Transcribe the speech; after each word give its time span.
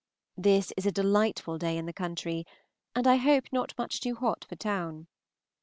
This 0.35 0.73
is 0.75 0.87
a 0.87 0.91
delightful 0.91 1.59
day 1.59 1.77
in 1.77 1.85
the 1.85 1.93
country, 1.93 2.43
and 2.95 3.05
I 3.05 3.17
hope 3.17 3.43
not 3.51 3.77
much 3.77 3.99
too 4.01 4.15
hot 4.15 4.43
for 4.49 4.55
town. 4.55 5.05